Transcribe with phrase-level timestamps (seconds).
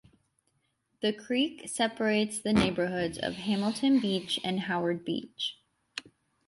[1.03, 5.59] The creek separates the neighborhoods of Hamilton Beach and Howard Beach.